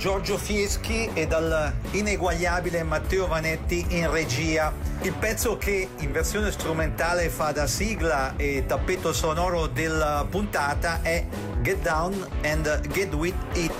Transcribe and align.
Giorgio 0.00 0.38
Fieschi 0.38 1.10
e 1.12 1.26
dal 1.26 1.74
ineguagliabile 1.90 2.82
Matteo 2.84 3.26
Vanetti 3.26 3.84
in 3.90 4.10
regia. 4.10 4.72
Il 5.02 5.12
pezzo 5.12 5.58
che 5.58 5.90
in 5.98 6.10
versione 6.10 6.50
strumentale 6.52 7.28
fa 7.28 7.52
da 7.52 7.66
sigla 7.66 8.32
e 8.38 8.64
tappeto 8.66 9.12
sonoro 9.12 9.66
della 9.66 10.26
puntata 10.26 11.00
è 11.02 11.26
Get 11.60 11.82
Down 11.82 12.26
and 12.42 12.88
Get 12.88 13.12
With 13.12 13.34
It, 13.52 13.74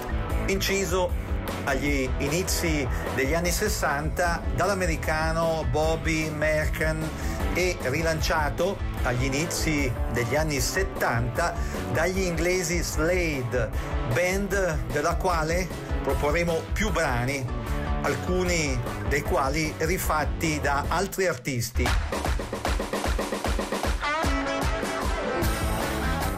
inciso 0.48 1.10
agli 1.64 2.06
inizi 2.18 2.86
degli 3.14 3.32
anni 3.32 3.50
60 3.50 4.42
dall'americano 4.54 5.64
Bobby 5.70 6.28
Merken 6.28 7.02
e 7.54 7.78
rilanciato 7.84 8.76
agli 9.04 9.24
inizi 9.24 9.90
degli 10.12 10.36
anni 10.36 10.60
70 10.60 11.54
dagli 11.92 12.20
inglesi 12.20 12.82
Slade, 12.82 13.70
band 14.12 14.76
della 14.92 15.14
quale 15.14 15.88
proporremo 16.02 16.62
più 16.72 16.90
brani, 16.90 17.44
alcuni 18.02 18.78
dei 19.08 19.22
quali 19.22 19.72
rifatti 19.78 20.60
da 20.60 20.84
altri 20.88 21.26
artisti. 21.26 21.86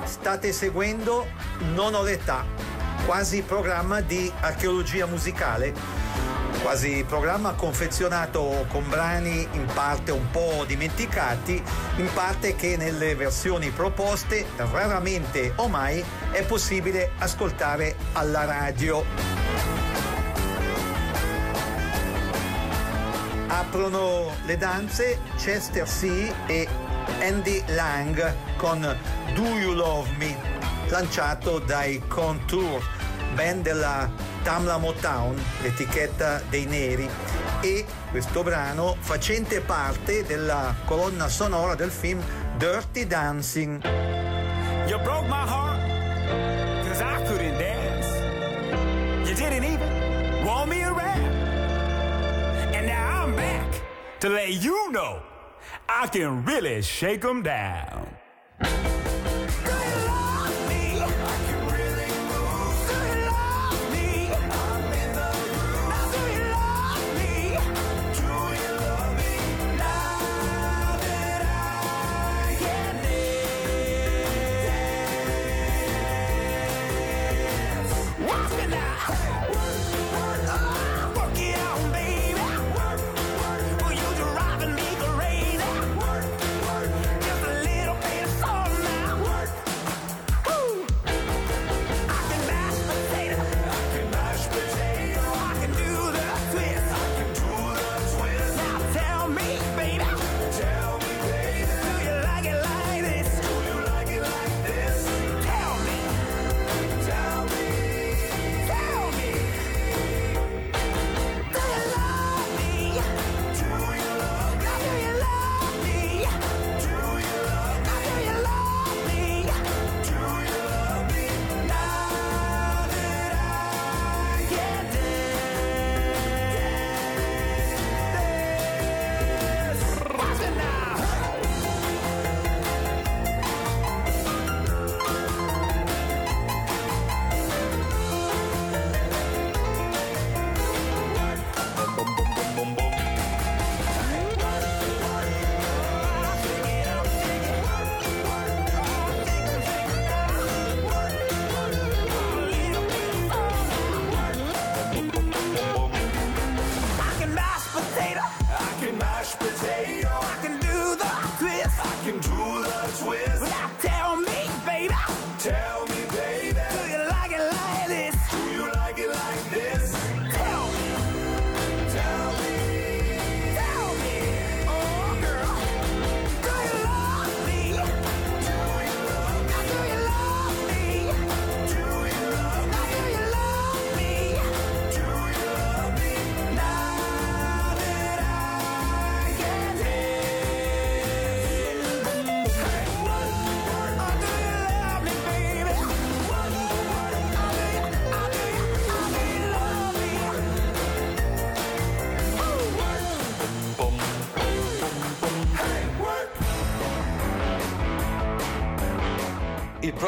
State 0.05 0.53
seguendo 0.53 1.27
Non 1.75 1.95
ho 1.95 2.03
l'età, 2.03 2.45
quasi 3.07 3.43
programma 3.43 4.01
di 4.01 4.31
archeologia 4.41 5.07
musicale 5.07 6.03
quasi 6.63 7.05
programma 7.07 7.55
confezionato 7.55 8.67
con 8.69 8.89
brani 8.89 9.47
in 9.53 9.67
parte 9.75 10.13
un 10.13 10.31
po' 10.31 10.65
dimenticati, 10.65 11.61
in 11.97 12.09
parte 12.15 12.55
che 12.55 12.77
nelle 12.77 13.17
versioni 13.17 13.71
proposte 13.71 14.47
raramente 14.57 15.53
o 15.57 15.67
mai 15.67 16.03
è 16.31 16.45
possibile 16.45 17.11
ascoltare 17.19 17.97
alla 18.13 18.45
radio. 18.45 19.32
Aprono 23.73 24.31
le 24.45 24.59
danze 24.59 25.19
Chester 25.39 25.87
C 25.87 26.31
e 26.47 26.69
Andy 27.23 27.65
Lang 27.69 28.35
con 28.59 28.81
Do 29.35 29.43
You 29.43 29.73
Love 29.73 30.11
Me, 30.19 30.37
lanciato 30.89 31.59
dai 31.59 32.03
Contour, 32.07 32.87
band 33.35 33.63
della 33.63 34.11
Tamla 34.43 34.77
Motown, 34.77 35.43
l'etichetta 35.63 36.43
dei 36.51 36.67
neri, 36.67 37.09
e 37.63 37.87
questo 38.11 38.43
brano 38.43 38.95
facente 39.01 39.63
parte 39.63 40.23
della 40.27 40.75
colonna 40.85 41.29
sonora 41.29 41.75
del 41.75 41.91
film 41.91 42.23
Dirty 42.59 43.07
Dancing. 43.07 44.12
To 54.23 54.29
let 54.29 54.53
you 54.63 54.93
know 54.93 55.21
I 55.89 56.07
can 56.07 56.45
really 56.45 56.81
shake 56.81 57.23
them 57.23 57.43
down. 57.43 58.12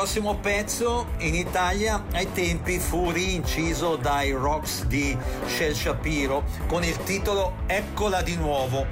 Prossimo 0.04 0.36
pezzo 0.36 1.06
in 1.20 1.34
Italia 1.34 2.04
ai 2.12 2.30
tempi 2.30 2.78
fu 2.78 3.10
rinciso 3.10 3.96
dai 3.96 4.32
Rocks 4.32 4.84
di 4.84 5.16
Shel 5.46 5.74
Shapiro 5.74 6.44
con 6.66 6.84
il 6.84 6.94
titolo 7.04 7.54
Eccola 7.64 8.20
di 8.20 8.36
nuovo. 8.36 8.84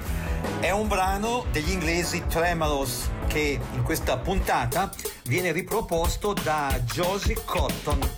È 0.59 0.71
un 0.71 0.87
brano 0.87 1.45
degli 1.51 1.69
inglesi 1.69 2.25
Tremolos 2.25 3.11
che 3.27 3.59
in 3.73 3.83
questa 3.83 4.17
puntata 4.17 4.89
viene 5.25 5.51
riproposto 5.51 6.33
da 6.33 6.79
Josie 6.83 7.37
Cotton. 7.45 8.12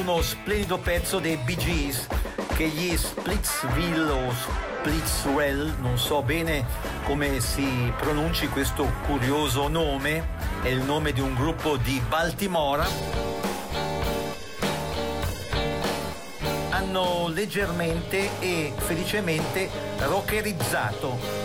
Uno 0.00 0.22
splendido 0.22 0.78
pezzo 0.78 1.18
dei 1.18 1.36
Bee 1.36 1.56
Gees 1.56 2.06
che 2.54 2.68
gli 2.68 2.96
Splitsville 2.96 4.10
o 4.10 4.32
Splitswell, 4.32 5.74
non 5.80 5.98
so 5.98 6.22
bene 6.22 6.64
come 7.04 7.40
si 7.40 7.92
pronunci 7.96 8.48
questo 8.48 8.90
curioso 9.06 9.68
nome, 9.68 10.28
è 10.62 10.68
il 10.68 10.82
nome 10.82 11.12
di 11.12 11.20
un 11.20 11.34
gruppo 11.34 11.76
di 11.76 12.00
Baltimora, 12.08 12.86
hanno 16.70 17.28
leggermente 17.28 18.30
e 18.40 18.72
felicemente 18.76 19.68
rockerizzato 19.98 21.37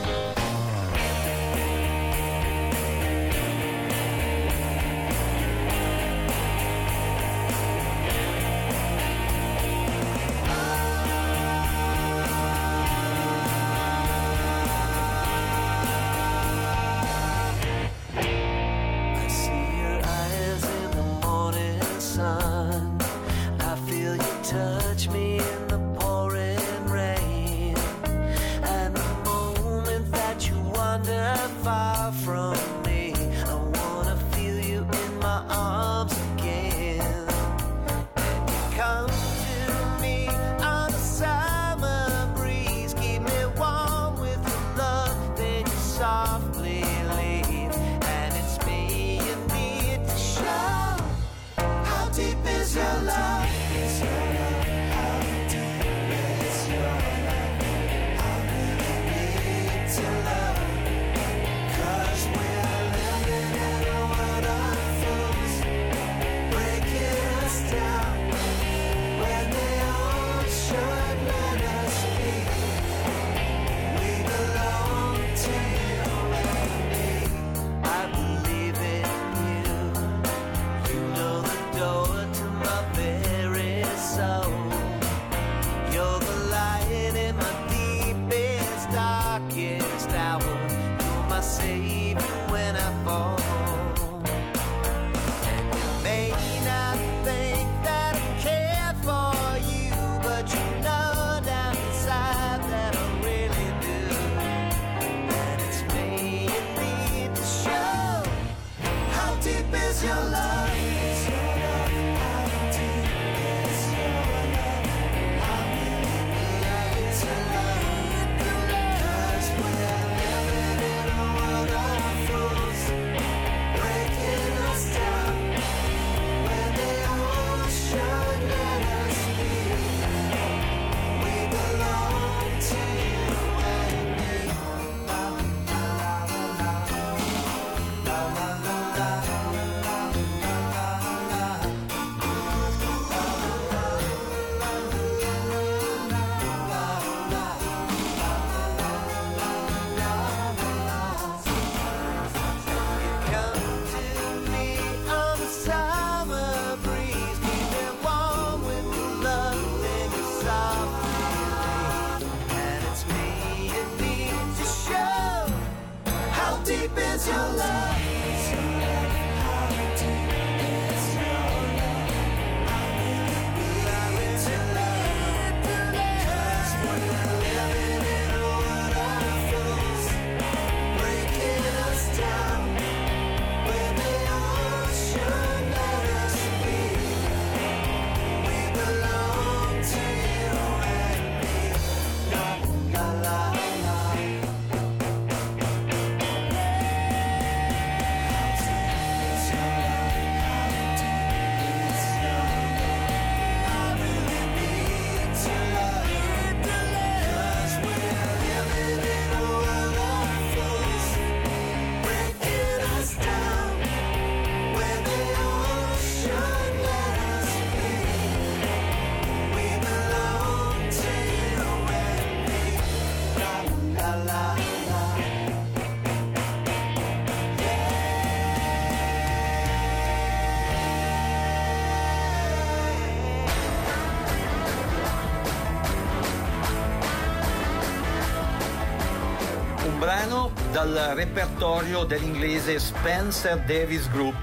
dal 240.84 241.16
repertorio 241.16 242.04
dell'inglese 242.04 242.78
Spencer 242.78 243.58
Davis 243.60 244.10
Group, 244.10 244.36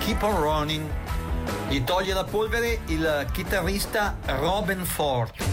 Keep 0.00 0.22
on 0.22 0.36
Running. 0.36 0.90
Gli 1.68 1.82
toglie 1.84 2.12
la 2.12 2.24
polvere 2.24 2.80
il 2.86 3.26
chitarrista 3.32 4.16
Robin 4.26 4.84
Ford. 4.84 5.49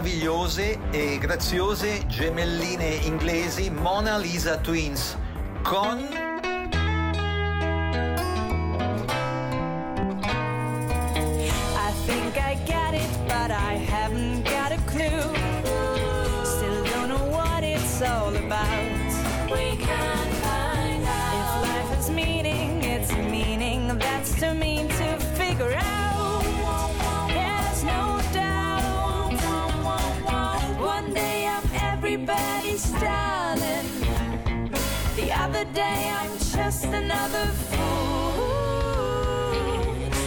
Meravigliose 0.00 0.78
e 0.90 1.18
graziose 1.18 2.06
gemelline 2.06 3.00
inglesi 3.04 3.70
Mona 3.70 4.16
Lisa 4.16 4.56
Twins 4.56 5.14
con 5.62 6.19
day 35.64 36.12
I'm 36.14 36.38
just 36.38 36.84
another 36.84 37.46
fool. 37.70 37.80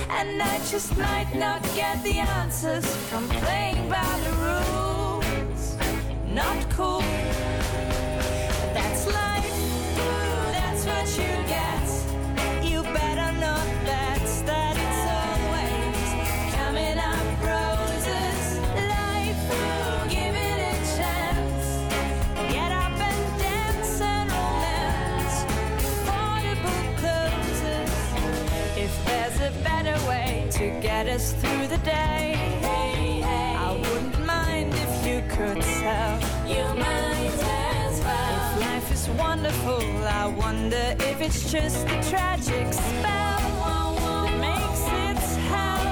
And 0.09 0.41
I 0.41 0.57
just 0.69 0.97
might 0.97 1.33
not 1.35 1.61
get 1.75 2.03
the 2.03 2.19
answers 2.19 2.85
from 3.09 3.27
playing 3.29 3.89
by 3.89 4.19
the 4.25 4.31
rules. 4.45 5.77
Not 6.27 6.69
cool. 6.71 7.02
To 30.53 30.69
get 30.81 31.07
us 31.07 31.33
through 31.33 31.67
the 31.67 31.79
day, 31.79 32.35
I 32.63 33.71
wouldn't 33.75 34.23
mind 34.23 34.71
if 34.75 35.07
you 35.07 35.23
could 35.35 35.59
tell. 35.61 36.19
You 36.47 36.63
might 36.75 37.31
as 37.41 37.99
well. 38.01 38.53
If 38.53 38.59
life 38.61 38.91
is 38.91 39.09
wonderful, 39.17 39.81
I 40.05 40.27
wonder 40.27 40.95
if 40.99 41.21
it's 41.21 41.51
just 41.51 41.87
a 41.87 41.99
tragic 42.07 42.71
spell 42.71 43.95
that 44.03 44.37
makes 44.47 44.83
it 45.01 45.17
hell. 45.49 45.87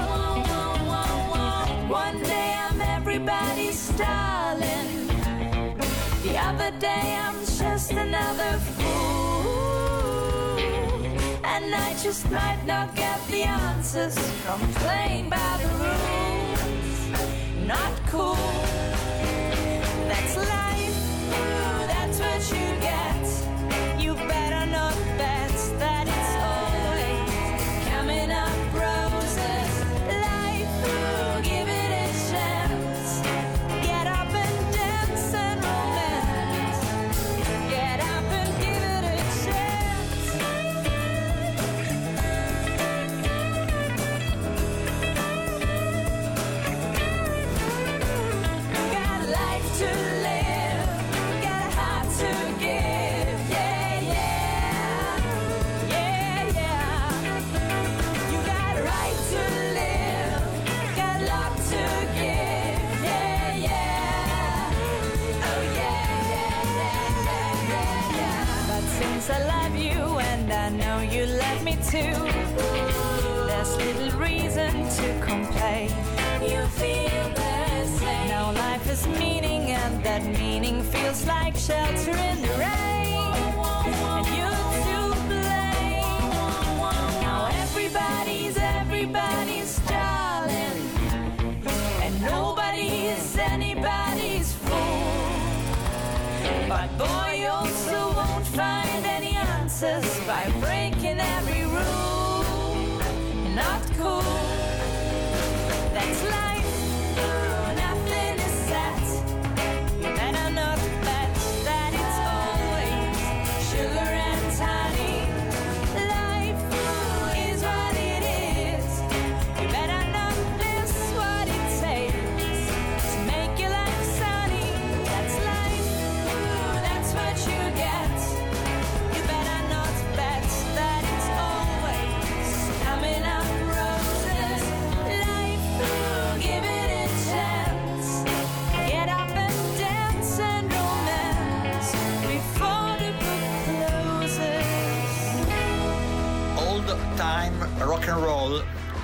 One 1.88 2.22
day 2.22 2.54
I'm 2.68 2.80
everybody's 2.80 3.88
darling. 3.98 5.08
The 6.22 6.38
other 6.38 6.70
day 6.78 7.18
I'm 7.20 7.40
just 7.40 7.90
another 7.90 8.58
fool. 8.58 9.01
And 11.74 11.82
I 11.82 11.94
just 12.02 12.30
might 12.30 12.62
not 12.66 12.94
get 12.94 13.18
the 13.28 13.44
answers 13.44 14.18
from 14.44 14.60
playing 14.74 15.30
by 15.30 15.58
the 15.62 15.68
rules. 15.80 17.66
Not 17.66 17.92
cool. 18.08 18.36
That's 20.06 20.36
life. 20.36 20.98
That's 21.88 22.18
what 22.20 22.42
you 22.50 22.66
get. 22.88 23.24
You 23.98 24.14
better 24.28 24.66
not 24.70 24.94
bet 25.16 25.41
to 74.96 75.20
complain. 75.20 75.88
You 76.42 76.66
feel 76.80 77.24
the 77.34 77.86
same. 77.86 78.28
Now 78.28 78.52
life 78.52 78.90
is 78.90 79.06
meaning, 79.06 79.70
and 79.70 80.04
that 80.04 80.22
meaning 80.24 80.82
feels 80.82 81.26
like 81.26 81.56
shelter 81.56 82.10
in 82.10 82.42
the 82.42 82.54
rain. 82.58 83.32
And 84.14 84.26
you're 84.38 84.70
to 84.88 85.00
blame. 85.28 86.30
Now 87.26 87.48
everybody's 87.62 88.56
everybody's 88.58 89.51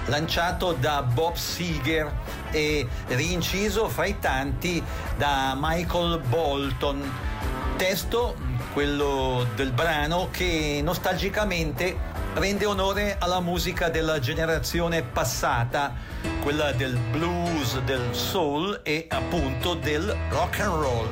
lanciato 0.09 0.73
da 0.73 1.03
Bob 1.03 1.35
Seger 1.35 2.11
e 2.51 2.87
rinciso 3.09 3.89
fra 3.89 4.07
i 4.07 4.19
tanti 4.19 4.83
da 5.17 5.57
Michael 5.59 6.21
Bolton. 6.29 7.03
Testo, 7.77 8.37
quello 8.73 9.47
del 9.55 9.71
brano, 9.71 10.29
che 10.31 10.81
nostalgicamente 10.83 11.97
rende 12.35 12.67
onore 12.67 13.17
alla 13.19 13.41
musica 13.41 13.89
della 13.89 14.19
generazione 14.19 15.03
passata, 15.03 15.95
quella 16.43 16.73
del 16.73 16.97
blues, 17.11 17.79
del 17.81 18.15
soul 18.15 18.81
e 18.83 19.07
appunto 19.09 19.75
del 19.75 20.15
rock 20.31 20.61
and 20.61 20.75
roll. 20.75 21.09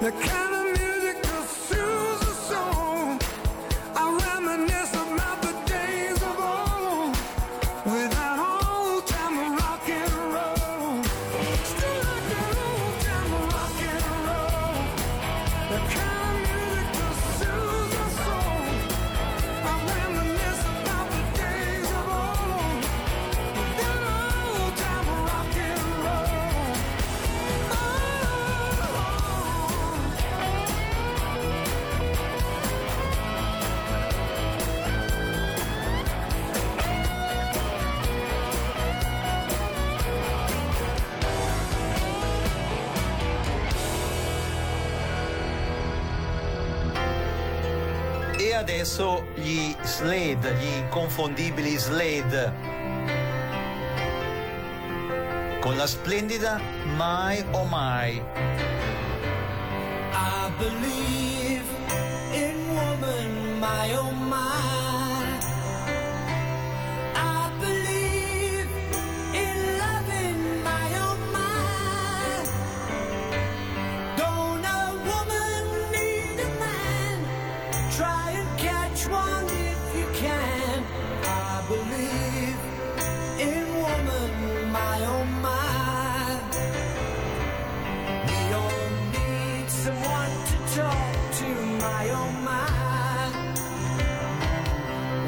The 0.00 0.10
kind 0.12 0.39
adesso 48.70 49.26
gli 49.34 49.74
Slade, 49.82 50.54
gli 50.54 50.76
inconfondibili 50.76 51.76
Slade. 51.76 52.52
Con 55.60 55.76
la 55.76 55.86
splendida 55.88 56.60
My 56.96 57.44
Oh 57.50 57.66
My. 57.68 58.22
I 60.12 60.50
believe 60.56 61.29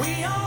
We 0.03 0.25
are. 0.25 0.42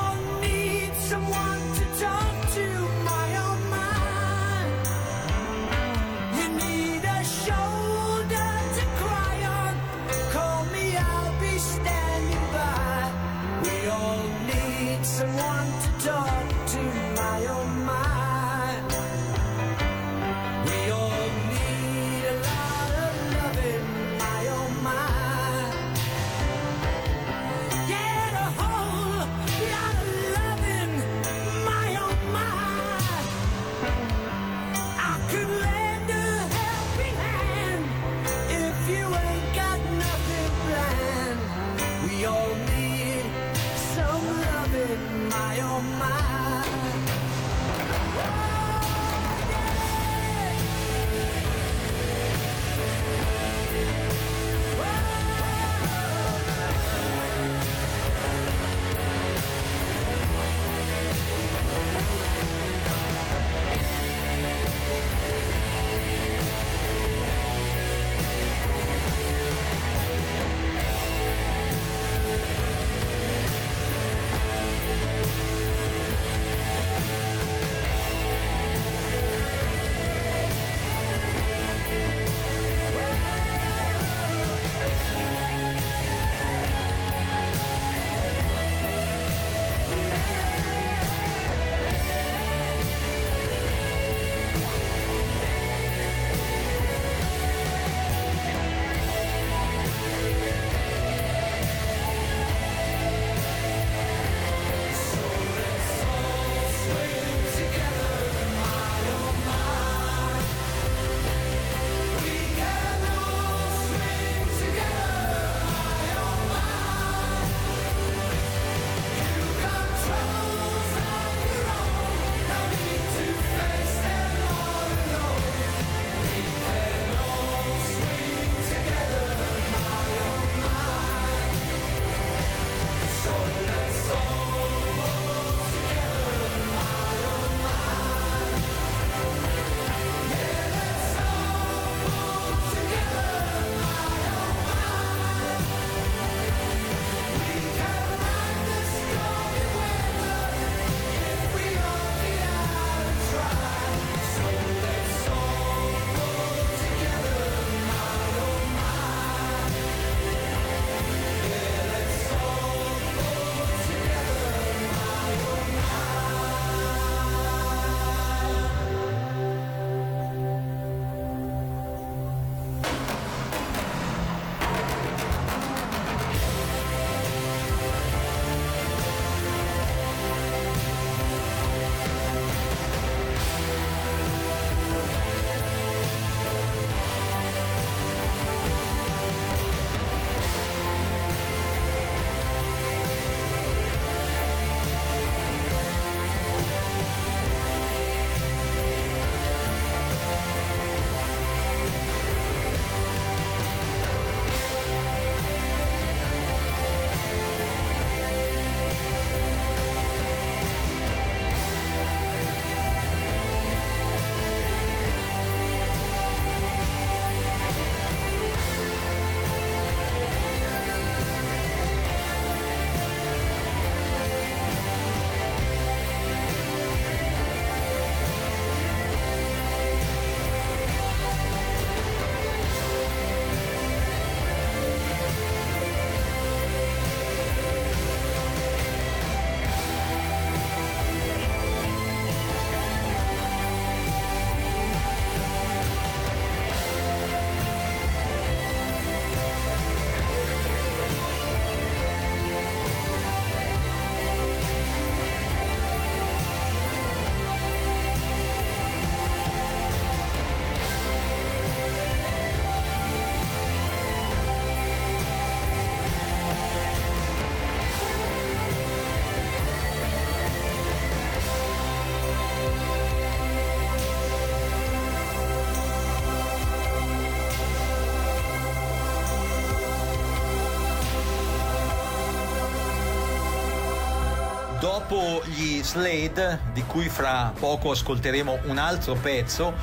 dopo 285.15 285.41
gli 285.45 285.82
Slade, 285.82 286.60
di 286.73 286.84
cui 286.84 287.08
fra 287.08 287.54
poco 287.58 287.91
ascolteremo 287.91 288.60
un 288.65 288.78
altro 288.78 289.13
pezzo, 289.13 289.73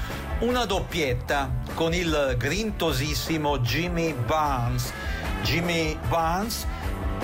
una 0.41 0.67
doppietta 0.67 1.51
con 1.73 1.95
il 1.95 2.35
grintosissimo 2.37 3.61
Jimmy 3.61 4.13
Barnes. 4.13 4.93
Jimmy 5.43 5.99
Barnes, 6.09 6.67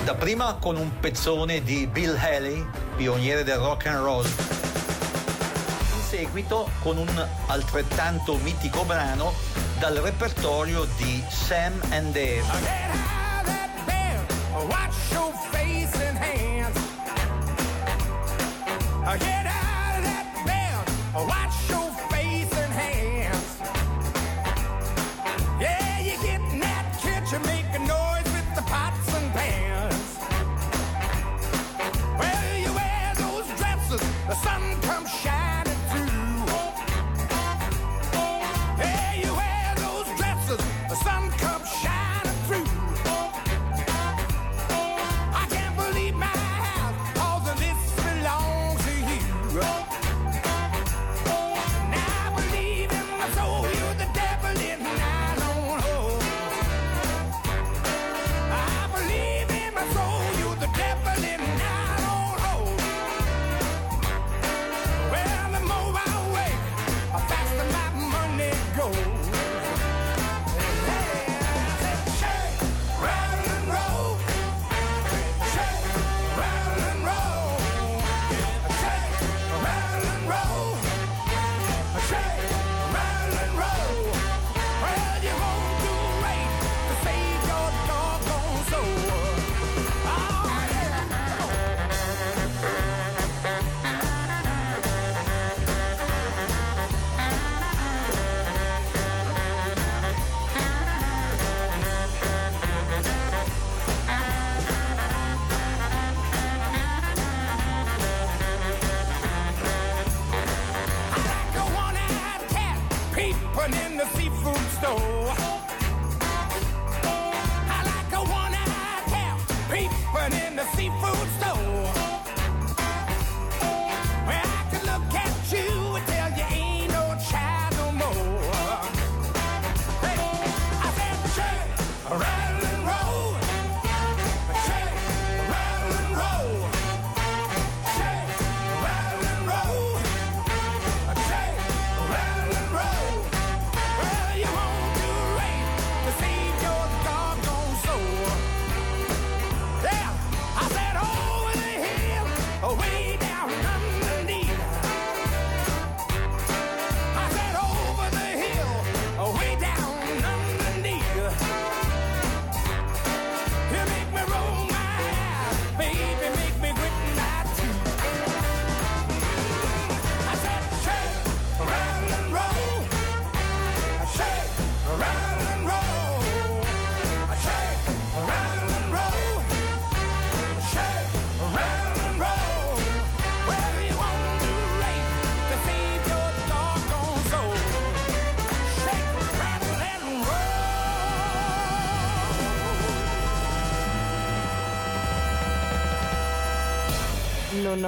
dapprima 0.04 0.54
con 0.54 0.76
un 0.76 0.98
pezzone 0.98 1.62
di 1.62 1.86
Bill 1.86 2.16
Haley, 2.16 2.66
pioniere 2.96 3.44
del 3.44 3.58
rock 3.58 3.86
and 3.86 4.02
roll, 4.02 4.24
in 4.24 6.02
seguito 6.08 6.70
con 6.80 6.96
un 6.96 7.28
altrettanto 7.46 8.36
mitico 8.38 8.84
brano 8.84 9.34
dal 9.78 9.96
repertorio 9.96 10.86
di 10.96 11.22
Sam 11.28 11.78
and 11.90 12.12
Dave. 12.12 12.88
Get 19.16 19.46
out. 19.46 19.67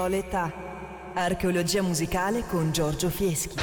rivelò 0.01 0.07
l'età. 0.07 0.53
Archeologia 1.15 1.83
musicale 1.83 2.47
con 2.47 2.73
Giorgio 2.73 3.11
Fieschi. 3.11 3.59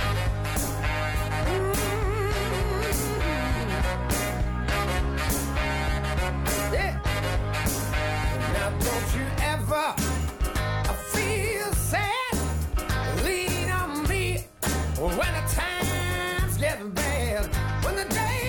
when 15.00 15.34
the 15.34 15.44
times 15.54 16.58
get 16.58 16.94
bad, 16.94 17.46
when 17.84 17.96
the 17.96 18.06
day 18.14 18.47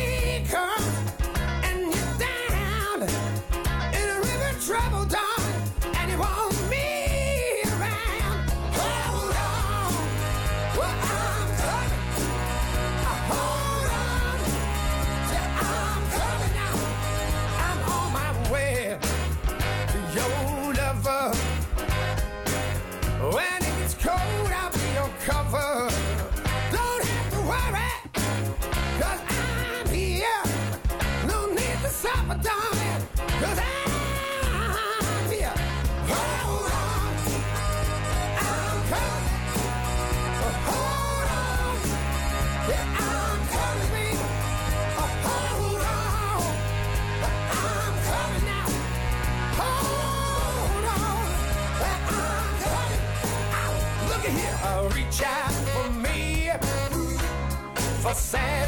sad 58.18 58.67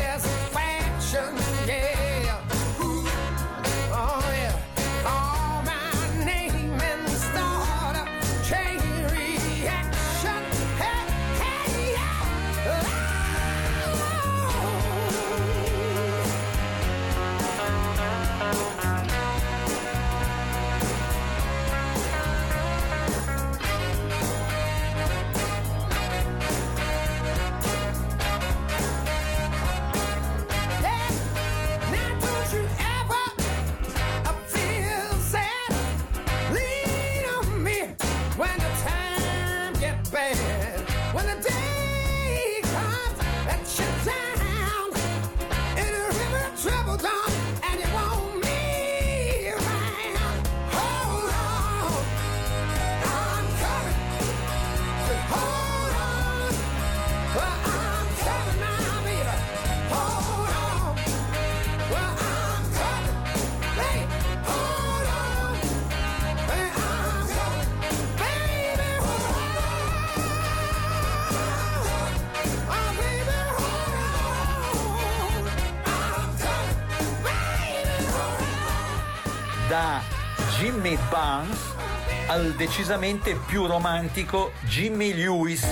al 82.30 82.52
decisamente 82.52 83.34
più 83.44 83.66
romantico 83.66 84.52
Jimmy 84.62 85.12
Lewis, 85.14 85.62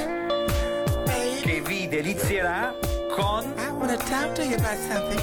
che 1.41 1.63
vi 1.65 1.87
delizierà 1.87 2.75
con 3.15 3.45
I 3.57 3.71
want 3.71 3.97
to 3.97 4.09
talk 4.09 4.35
to 4.35 4.43
you 4.43 4.57
about 4.57 4.77
something. 4.91 5.21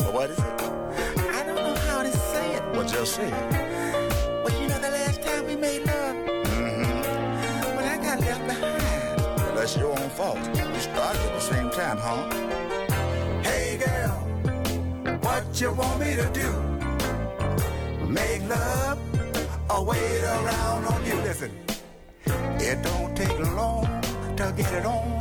Well, 0.00 0.12
what 0.12 0.30
is 0.30 0.38
it? 0.38 0.44
I 1.30 1.44
don't 1.44 1.62
know 1.62 1.76
how 1.88 2.02
to 2.02 2.10
say 2.10 2.56
it. 2.56 2.62
Well, 2.74 2.84
just 2.84 3.14
say 3.14 3.28
it. 3.28 3.32
Well, 4.42 4.60
you 4.60 4.66
know 4.66 4.80
the 4.80 4.90
last 4.90 5.22
time 5.22 5.46
we 5.46 5.54
made 5.54 5.86
love? 5.86 6.16
Mm-hmm. 6.50 7.76
Well, 7.76 7.88
I 7.88 7.96
got 7.98 8.18
left 8.18 8.44
behind. 8.48 9.20
Well, 9.36 9.54
that's 9.54 9.76
your 9.76 9.92
own 9.96 10.10
fault. 10.10 10.40
We 10.52 10.80
started 10.80 11.22
at 11.22 11.32
the 11.32 11.40
same 11.40 11.70
time, 11.70 11.98
huh? 11.98 12.28
Hey 13.44 13.78
girl, 13.78 14.18
what 15.20 15.44
you 15.60 15.72
want 15.74 16.00
me 16.00 16.16
to 16.16 16.28
do? 16.32 16.50
Make 18.08 18.42
love 18.48 18.81
wait 19.82 20.22
around 20.22 20.84
on 20.86 21.04
you? 21.06 21.14
Listen, 21.22 21.50
It 22.60 22.82
don't 22.82 23.16
take 23.16 23.38
long 23.56 23.86
to 24.36 24.52
get 24.56 24.72
it 24.72 24.86
on. 24.86 25.18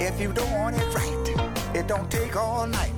If 0.00 0.20
you 0.20 0.32
don't 0.32 0.52
want 0.52 0.76
it 0.76 0.94
right, 0.94 1.76
it 1.76 1.86
don't 1.86 2.10
take 2.10 2.36
all 2.36 2.66
night. 2.66 2.92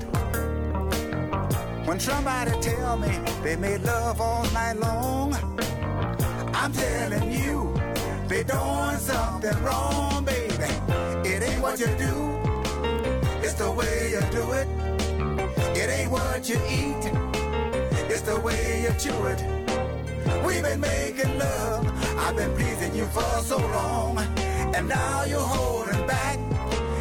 When 1.86 2.00
somebody 2.00 2.52
tell 2.60 2.96
me 2.98 3.10
they 3.42 3.56
made 3.56 3.82
love 3.82 4.20
all 4.20 4.44
night 4.52 4.76
long, 4.78 5.34
I'm 6.54 6.72
telling 6.72 7.30
you, 7.32 7.74
they 8.28 8.44
doing 8.44 8.98
something 8.98 9.62
wrong, 9.62 10.24
baby. 10.24 10.70
It 11.28 11.42
ain't 11.42 11.62
what 11.62 11.78
you 11.80 11.86
do, 11.86 12.14
it's 13.42 13.54
the 13.54 13.70
way 13.70 14.10
you 14.12 14.20
do 14.30 14.52
it. 14.52 14.68
It 15.76 15.88
ain't 15.90 16.10
what 16.10 16.48
you 16.48 16.56
eat, 16.68 17.04
it's 18.10 18.22
the 18.22 18.40
way 18.40 18.82
you 18.82 18.92
chew 18.98 19.26
it. 19.26 19.57
We've 20.48 20.62
been 20.62 20.80
making 20.80 21.38
love, 21.38 21.86
I've 22.16 22.34
been 22.34 22.54
pleasing 22.54 22.94
you 22.94 23.04
for 23.08 23.42
so 23.42 23.58
long, 23.58 24.16
and 24.74 24.88
now 24.88 25.24
you're 25.24 25.40
holding 25.40 26.06
back 26.06 26.38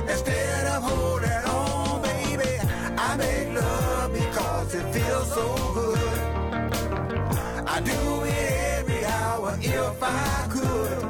instead 0.10 0.68
of 0.68 0.84
holding 0.84 1.44
on, 1.48 2.02
baby. 2.02 2.50
I 2.98 3.16
make 3.16 3.54
love 3.56 4.12
because 4.12 4.76
it 4.76 4.86
feels 4.94 5.34
so 5.34 5.48
good. 5.74 6.20
I 7.66 7.80
do 7.80 8.24
it 8.26 8.52
every 8.80 9.06
hour 9.06 9.58
if 9.62 10.04
I 10.04 10.48
could. 10.50 11.04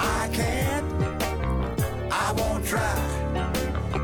I 0.00 0.28
can't, 0.32 0.92
I 2.12 2.32
won't 2.32 2.64
try. 2.66 2.98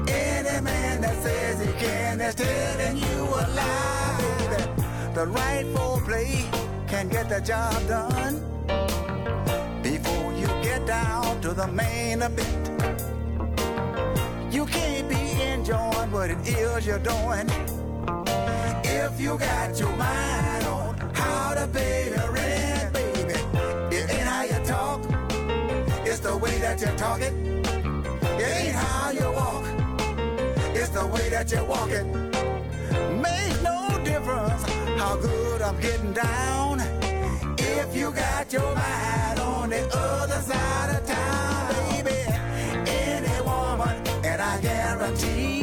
Any 0.07 0.61
man 0.61 1.01
that 1.01 1.21
says 1.21 1.67
he 1.67 1.73
can 1.85 2.21
is 2.21 2.35
telling 2.37 2.97
you 2.97 3.23
a 3.41 3.45
lie. 3.59 5.13
the 5.15 5.27
right 5.27 5.67
foreplay 5.75 6.56
can 6.97 7.09
get 7.11 7.29
the 7.29 7.41
job 7.41 7.77
done. 7.87 8.35
Before 9.83 10.33
you 10.33 10.47
get 10.63 10.87
down 10.87 11.43
to 11.43 11.53
the 11.53 11.67
main 11.67 12.21
bit, 12.39 12.65
you 14.51 14.65
can't 14.65 15.07
be 15.07 15.23
enjoying 15.43 16.11
what 16.11 16.31
it 16.31 16.39
is 16.49 16.87
you're 16.87 16.99
doing. 16.99 17.47
If 18.83 19.21
you 19.21 19.37
got 19.37 19.79
your 19.79 19.95
mind 19.97 20.67
on 20.67 20.97
how 21.13 21.55
to 21.55 21.67
pay 21.69 22.09
the 22.17 22.31
rent, 22.31 22.93
baby, 22.95 23.41
it 23.95 24.11
ain't 24.15 24.29
how 24.33 24.45
you 24.45 24.65
talk, 24.65 25.01
it's 26.07 26.21
the 26.21 26.35
way 26.35 26.57
that 26.61 26.81
you 26.81 26.91
talk 26.97 27.21
it. 27.21 27.35
Ain't 28.41 28.75
how 28.75 29.11
you 29.11 29.31
walk, 29.33 29.67
it's 30.75 30.89
the 30.89 31.07
way 31.07 31.29
that 31.29 31.53
you 31.53 31.63
walk 31.63 31.91
it. 31.91 32.36
Difference 34.07 34.63
how 35.01 35.17
good 35.17 35.63
I'm 35.63 35.81
getting 35.81 36.13
down. 36.13 36.81
If 37.59 37.97
you 37.97 38.13
got 38.13 38.53
your 38.53 38.73
mind 38.75 39.41
on 39.41 39.71
the 39.71 39.83
other 39.97 40.41
side 40.43 40.91
of 40.97 41.07
town, 41.07 41.75
baby, 42.05 42.21
any 42.89 43.41
woman, 43.43 43.97
and 44.25 44.41
I 44.41 44.61
guarantee 44.61 45.63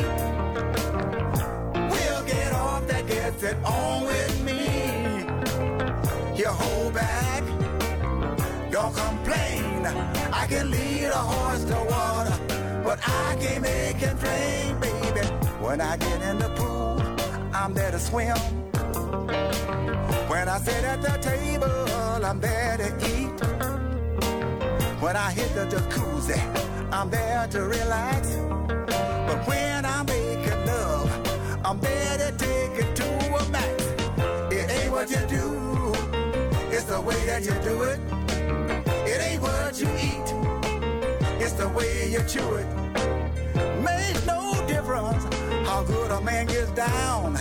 we'll 1.93 2.23
get 2.25 2.53
off 2.53 2.85
that 2.87 3.07
gets 3.07 3.43
it 3.43 3.57
on 3.63 4.03
with 4.03 4.43
me. 4.43 5.25
You 6.37 6.49
hold 6.49 6.93
back, 6.93 7.43
don't 8.69 8.93
complain. 8.93 9.85
I 10.33 10.45
can 10.49 10.69
lead 10.69 11.05
a 11.05 11.23
horse 11.33 11.63
to 11.63 11.77
water, 11.89 12.37
but 12.83 12.99
I 13.07 13.37
can't 13.39 13.61
make 13.61 13.97
him 13.97 14.17
drink, 14.17 14.81
baby. 14.81 15.27
When 15.63 15.79
I 15.79 15.95
get 15.95 16.21
in 16.21 16.39
the 16.39 16.49
pool, 16.49 17.02
I'm 17.63 17.73
there 17.73 17.91
to 17.91 17.97
swim. 17.97 18.35
When 20.27 20.49
I 20.49 20.57
sit 20.59 20.83
at 20.83 21.01
the 21.01 21.17
table, 21.21 22.25
I'm 22.25 22.41
there 22.41 22.75
to 22.75 22.87
eat. 23.07 23.39
When 25.01 25.15
I 25.15 25.31
hit 25.31 25.55
the 25.55 25.65
jacuzzi, 25.67 26.37
I'm 26.91 27.09
there 27.09 27.47
to 27.51 27.61
relax. 27.61 28.35
But 28.67 29.47
when 29.47 29.85
I'm 29.85 30.05
making 30.07 30.65
love, 30.65 31.09
I'm 31.63 31.79
there 31.79 32.17
to 32.17 32.37
take 32.37 32.85
it 32.85 32.97
to 32.97 33.07
a 33.33 33.49
max. 33.49 33.83
It 34.51 34.69
ain't 34.69 34.91
what 34.91 35.09
you 35.09 35.25
do, 35.27 35.93
it's 36.69 36.83
the 36.83 36.99
way 36.99 37.25
that 37.27 37.45
you 37.45 37.53
do 37.63 37.83
it. 37.83 37.99
It 39.07 39.21
ain't 39.21 39.41
what 39.41 39.79
you 39.79 39.87
eat, 39.87 40.27
it's 41.41 41.53
the 41.53 41.69
way 41.69 42.11
you 42.11 42.19
chew 42.27 42.55
it. 42.55 42.67
Make 43.81 44.25
no 44.25 44.53
difference 44.67 45.42
good 45.85 46.11
a 46.11 46.21
man 46.21 46.45
gets 46.47 46.71
down. 46.71 47.35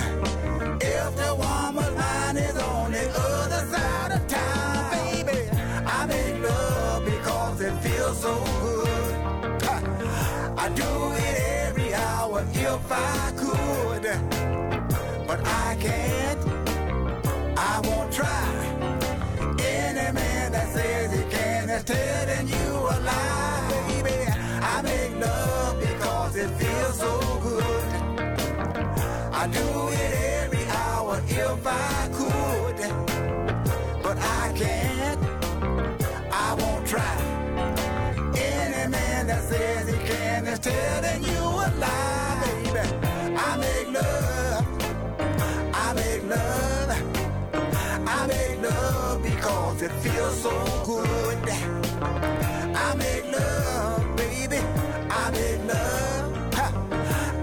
If 0.81 1.17
the 1.17 1.35
woman's 1.35 1.97
mind 1.97 2.39
is 2.39 2.57
on 2.59 2.93
the 2.93 3.09
other 3.11 3.67
side 3.73 4.13
of 4.13 4.27
town, 4.27 4.91
baby, 4.91 5.49
I 5.87 6.07
make 6.07 6.43
love 6.43 7.05
because 7.05 7.61
it 7.61 7.75
feels 7.79 8.21
so 8.21 8.35
good. 8.63 9.15
I 10.59 10.69
do 10.75 10.91
it 11.27 11.37
every 11.67 11.95
hour 11.95 12.45
if 12.53 12.93
I 12.93 13.33
could, 13.37 14.03
but 15.27 15.41
I 15.47 15.77
can't. 15.81 16.02
Telling 40.63 41.25
you 41.25 41.41
a 41.67 41.69
lie, 41.83 42.63
baby. 42.65 43.37
I 43.37 43.57
make 43.57 43.89
love. 43.93 44.67
I 45.75 45.93
make 45.95 46.23
love. 46.25 46.91
I 48.07 48.27
make 48.29 48.63
love 48.63 49.23
because 49.23 49.83
it 49.83 49.93
feels 50.03 50.41
so 50.41 50.53
good. 50.87 51.39
I 52.87 52.95
make 52.95 53.27
love, 53.33 54.17
baby. 54.17 54.59
I 55.11 55.31
make 55.33 55.65
love. 55.73 56.55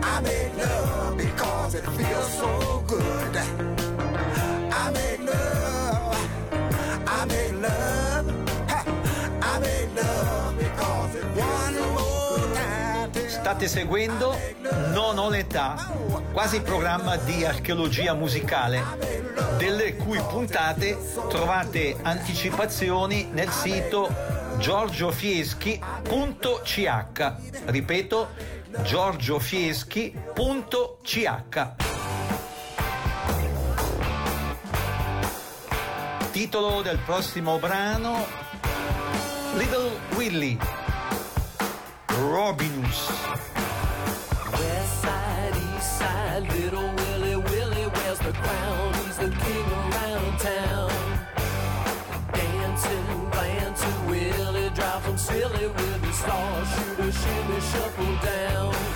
I 0.04 0.22
make 0.22 0.58
love 0.58 1.18
because 1.18 1.76
it 1.76 1.86
feels 1.98 2.34
so 2.34 2.84
good. 2.88 3.29
State 13.50 13.68
seguendo 13.68 14.38
Non 14.92 15.18
ho 15.18 15.28
l'età, 15.28 15.92
quasi 16.32 16.62
programma 16.62 17.16
di 17.16 17.44
archeologia 17.44 18.14
musicale, 18.14 18.84
delle 19.58 19.96
cui 19.96 20.22
puntate 20.22 20.96
trovate 21.30 21.98
anticipazioni 22.00 23.28
nel 23.32 23.50
sito 23.50 24.08
giorgiofieschi.ch. 24.60 27.34
Ripeto, 27.66 28.28
giorgiofieschi.ch. 28.84 31.68
Titolo 36.30 36.84
del 36.84 37.00
prossimo 37.00 37.58
brano 37.58 38.28
Little 39.56 39.98
Willy 40.14 40.88
Robinus. 42.20 43.10
West 44.52 45.02
side, 45.02 45.54
east 45.56 46.00
side, 46.00 46.44
little 46.54 46.92
Willie 46.96 47.38
Willie 47.38 47.88
wears 47.88 48.20
the 48.20 48.34
crown. 48.34 48.94
He's 49.06 49.18
the 49.18 49.30
king 49.30 49.66
around 49.72 50.40
town. 50.40 50.92
Dancing, 52.34 53.30
glancing, 53.32 54.08
Willie 54.08 54.70
drives 54.72 55.06
him 55.06 55.18
silly 55.18 55.68
with 55.68 56.04
his 56.04 56.18
star 56.18 56.66
shooter, 56.66 57.12
shimmy, 57.12 57.60
shuffle 57.72 58.16
down. 58.26 58.89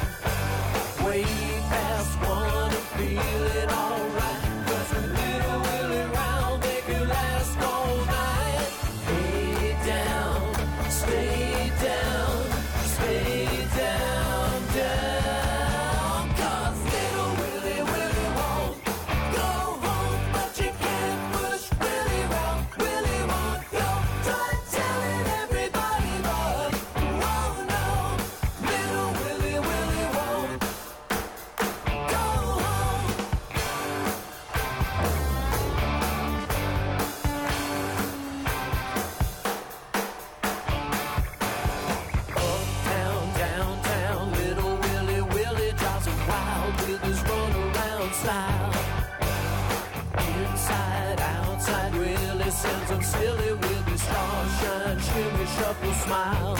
His 54.44 54.54
starshine, 54.60 55.00
shimmy, 55.00 55.46
shuffle, 55.46 55.94
smile. 56.06 56.58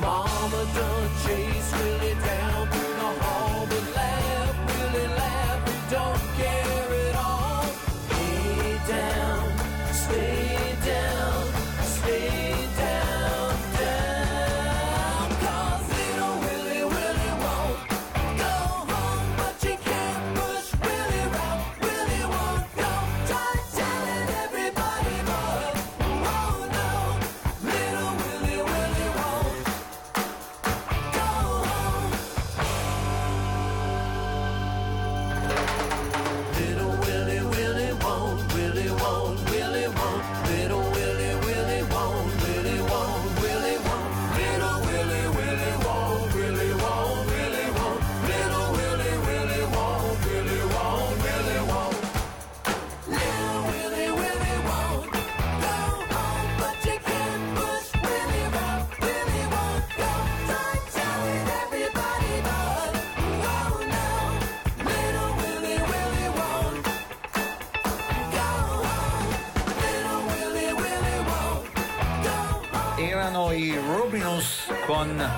Mama 0.00 0.66
done 0.74 1.10
chase 1.24 1.72
Willie 1.72 2.14
down 2.14 2.45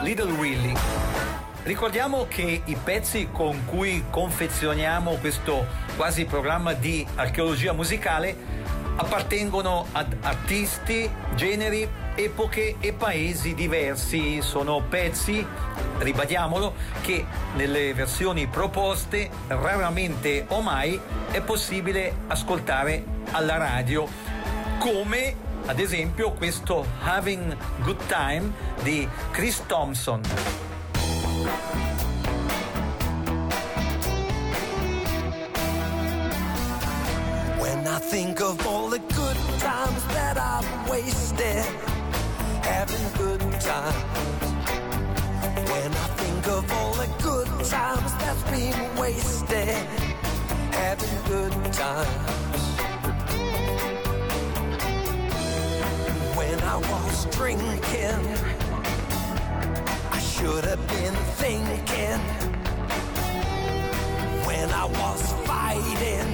Little 0.02 0.30
Willy. 0.32 0.74
Ricordiamo 1.64 2.26
che 2.28 2.62
i 2.64 2.76
pezzi 2.82 3.28
con 3.32 3.64
cui 3.64 4.04
confezioniamo 4.08 5.14
questo 5.14 5.66
quasi 5.96 6.24
programma 6.24 6.72
di 6.72 7.04
archeologia 7.16 7.72
musicale 7.72 8.36
appartengono 8.94 9.86
ad 9.92 10.16
artisti, 10.22 11.10
generi, 11.34 11.88
epoche 12.14 12.76
e 12.78 12.92
paesi 12.92 13.54
diversi. 13.54 14.40
Sono 14.40 14.82
pezzi, 14.88 15.44
ribadiamolo, 15.98 16.74
che 17.00 17.24
nelle 17.56 17.92
versioni 17.92 18.46
proposte 18.46 19.28
raramente 19.48 20.44
o 20.48 20.60
mai 20.60 20.98
è 21.32 21.40
possibile 21.40 22.14
ascoltare 22.28 23.04
alla 23.32 23.56
radio, 23.56 24.06
come 24.78 25.46
ad 25.66 25.80
esempio 25.80 26.32
questo 26.32 26.86
Having 27.02 27.56
Good 27.82 28.06
Time 28.06 28.67
di 28.88 29.06
Chris 29.34 29.60
Thompson. 29.68 30.22
When 37.60 37.86
I 37.86 37.98
think 37.98 38.40
of 38.40 38.66
all 38.66 38.88
the 38.88 39.00
good 39.12 39.36
times 39.60 40.02
that 40.16 40.38
I've 40.38 40.68
wasted, 40.88 41.66
having 42.64 43.06
good 43.18 43.42
times. 43.60 44.04
When 45.72 45.90
I 46.04 46.08
think 46.20 46.48
of 46.48 46.64
all 46.72 46.94
the 46.94 47.10
good 47.22 47.50
times 47.66 48.10
that's 48.20 48.44
been 48.50 48.80
wasted, 48.96 49.84
having 50.72 51.16
good 51.28 51.52
times. 51.74 52.48
When 56.38 56.58
I 56.74 56.76
was 56.90 57.26
drinking, 57.36 58.67
should 60.38 60.64
have 60.64 60.86
been 60.86 61.14
thinking. 61.42 62.20
When 64.46 64.70
I 64.70 64.84
was 64.84 65.20
fighting, 65.50 66.30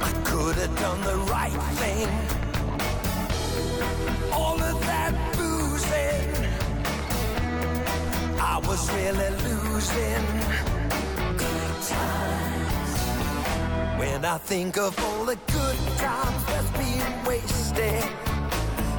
I 0.00 0.10
could 0.24 0.56
have 0.56 0.74
done 0.78 1.00
the 1.02 1.18
right 1.34 1.62
thing. 1.80 2.08
All 4.32 4.58
of 4.70 4.80
that 4.90 5.14
boozing, 5.36 6.28
I 8.40 8.56
was 8.66 8.82
really 8.96 9.30
losing. 9.48 10.24
Good 11.44 11.76
times. 11.94 12.92
When 14.00 14.24
I 14.24 14.38
think 14.38 14.78
of 14.78 14.98
all 15.04 15.26
the 15.26 15.38
good 15.52 15.78
times 15.98 16.44
that's 16.46 16.70
been 16.80 17.24
wasted, 17.26 18.04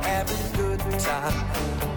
having 0.03 0.45
good 0.55 0.81
times. 0.99 1.96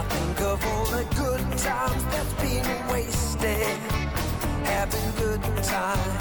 I 0.00 0.02
think 0.04 0.40
of 0.40 0.64
all 0.66 0.86
the 0.86 1.04
good 1.14 1.40
times 1.58 2.04
that's 2.06 2.32
been 2.40 2.64
wasted, 2.88 3.76
having 4.64 5.10
good 5.18 5.42
time. 5.62 6.16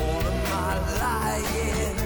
All 0.00 0.26
of 0.26 0.36
my 0.50 0.74
lying, 0.98 1.98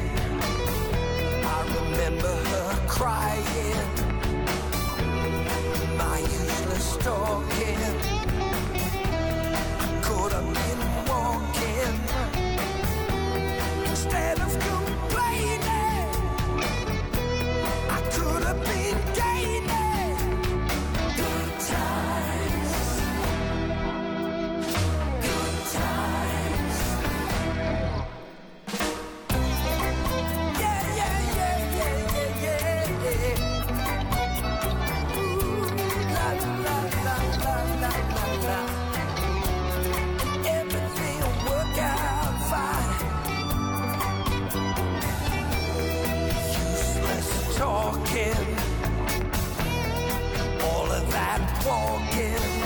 I 1.43 1.59
remember 1.79 2.37
her 2.53 2.71
crying. 2.87 3.89
My 5.97 6.19
useless 6.19 6.99
talking, 6.99 7.81
I 9.81 10.01
could 10.03 10.33
have 10.33 10.49
been 10.61 10.83
walking 11.09 11.97
instead 13.89 14.39
of 14.39 14.53
complaining. 14.53 14.94
walking 51.85 52.64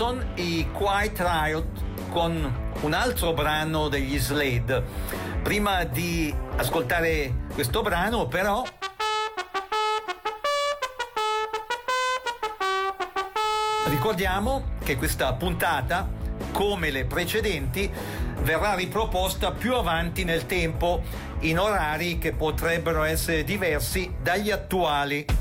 Robinson, 0.00 0.32
i 0.36 0.66
Quiet 0.72 1.18
Riot 1.20 2.08
con 2.08 2.72
un 2.80 2.92
altro 2.94 3.34
brano 3.34 3.88
degli 3.88 4.18
Slade. 4.18 4.82
Prima 5.42 5.84
di 5.84 6.34
ascoltare 6.56 7.46
questo 7.52 7.82
brano 7.82 8.26
però 8.26 8.64
ricordiamo 13.88 14.76
che 14.82 14.96
questa 14.96 15.34
puntata, 15.34 16.08
come 16.52 16.90
le 16.90 17.04
precedenti, 17.04 17.90
verrà 18.40 18.74
riproposta 18.74 19.52
più 19.52 19.74
avanti 19.74 20.24
nel 20.24 20.46
tempo 20.46 21.02
in 21.40 21.58
orari 21.58 22.16
che 22.16 22.32
potrebbero 22.32 23.02
essere 23.02 23.44
diversi 23.44 24.10
dagli 24.22 24.50
attuali. 24.50 25.39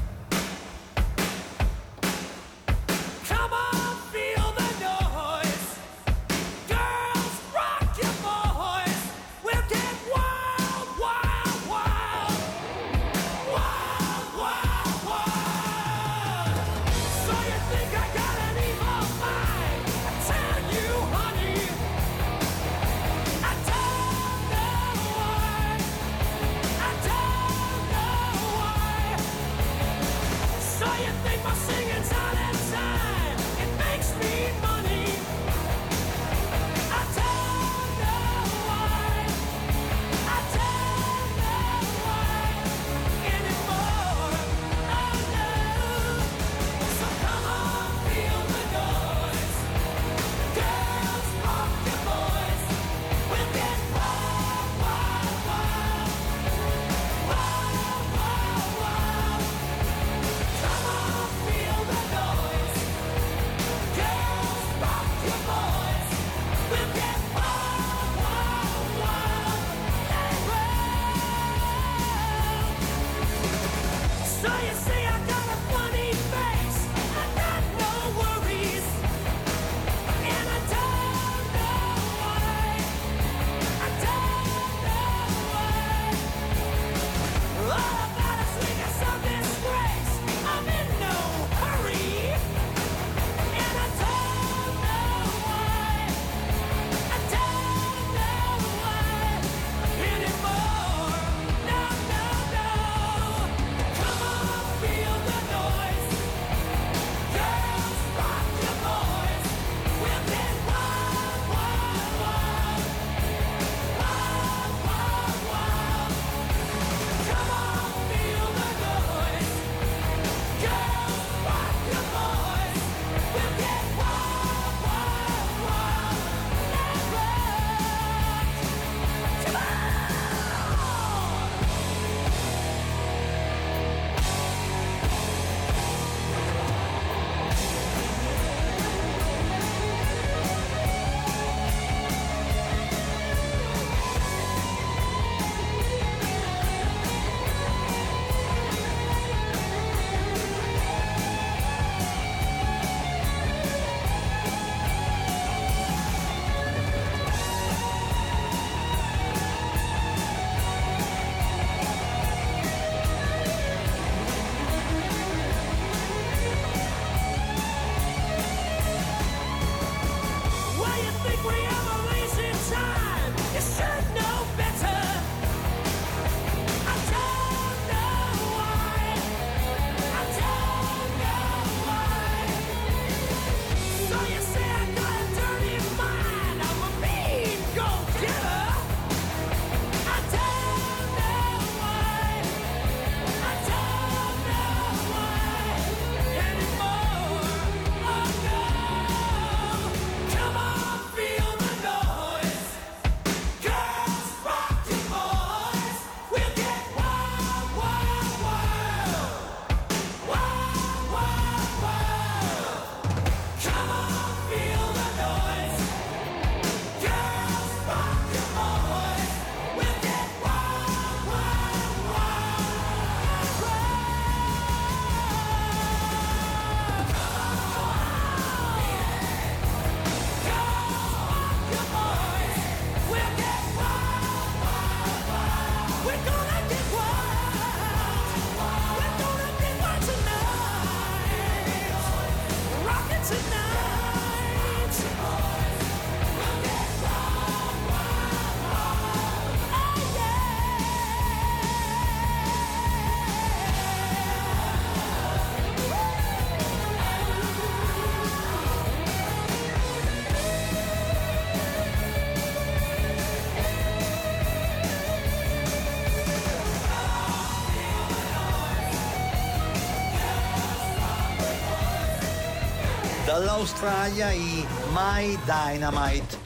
all'Australia 273.39 274.31
i 274.31 274.65
My 274.91 275.39
Dynamite. 275.45 276.37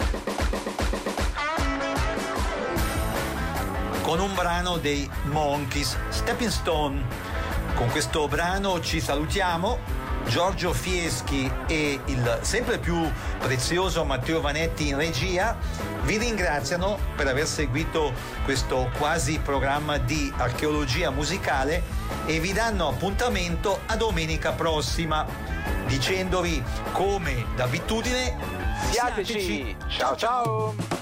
Con 4.04 4.20
un 4.20 4.36
brano 4.36 4.78
dei 4.78 5.10
Monkeys, 5.32 5.98
Stepping 6.10 6.52
Stone. 6.52 7.04
Con 7.74 7.90
questo 7.90 8.28
brano 8.28 8.80
ci 8.80 9.02
salutiamo. 9.02 10.02
Giorgio 10.28 10.72
Fieschi 10.72 11.52
e 11.68 12.00
il 12.06 12.40
sempre 12.42 12.78
più 12.78 13.12
prezioso 13.40 14.06
Matteo 14.06 14.40
Vanetti 14.40 14.88
in 14.88 14.96
regia 14.96 15.58
vi 16.04 16.18
ringraziano 16.18 16.98
per 17.16 17.28
aver 17.28 17.46
seguito 17.46 18.14
questo 18.46 18.90
quasi 18.98 19.40
programma 19.40 19.98
di 19.98 20.32
archeologia 20.38 21.10
musicale 21.10 21.84
e 22.26 22.40
vi 22.40 22.54
danno 22.54 22.88
appuntamento 22.88 23.82
a 23.86 23.98
domenica 23.98 24.54
prossima 24.54 25.26
dicendovi 25.86 26.64
come 26.92 27.46
d'abitudine 27.56 28.36
siateci. 28.92 29.34
siateci. 29.40 29.76
Ciao 29.90 30.16
ciao. 30.16 30.93